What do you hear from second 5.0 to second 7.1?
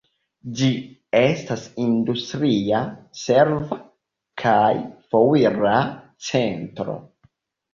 foira centro.